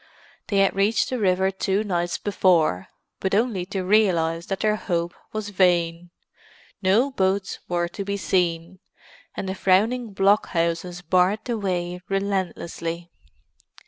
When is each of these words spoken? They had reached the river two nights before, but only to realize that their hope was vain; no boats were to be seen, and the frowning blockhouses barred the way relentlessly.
They 0.47 0.57
had 0.57 0.75
reached 0.75 1.11
the 1.11 1.19
river 1.19 1.51
two 1.51 1.83
nights 1.83 2.17
before, 2.17 2.87
but 3.19 3.35
only 3.35 3.67
to 3.67 3.83
realize 3.83 4.47
that 4.47 4.61
their 4.61 4.75
hope 4.75 5.13
was 5.31 5.49
vain; 5.49 6.09
no 6.81 7.11
boats 7.11 7.59
were 7.67 7.87
to 7.89 8.03
be 8.03 8.17
seen, 8.17 8.79
and 9.37 9.47
the 9.47 9.53
frowning 9.53 10.11
blockhouses 10.11 11.03
barred 11.03 11.41
the 11.45 11.55
way 11.55 12.01
relentlessly. 12.09 13.11